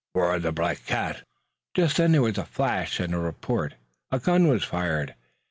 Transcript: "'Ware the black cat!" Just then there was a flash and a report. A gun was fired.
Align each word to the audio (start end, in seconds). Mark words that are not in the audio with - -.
"'Ware 0.15 0.39
the 0.39 0.51
black 0.51 0.83
cat!" 0.87 1.21
Just 1.75 1.97
then 1.97 2.13
there 2.13 2.23
was 2.23 2.39
a 2.39 2.45
flash 2.45 2.99
and 2.99 3.13
a 3.13 3.19
report. 3.19 3.75
A 4.09 4.17
gun 4.17 4.47
was 4.47 4.63
fired. 4.63 5.13